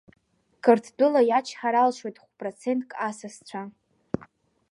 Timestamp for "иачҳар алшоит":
1.29-2.17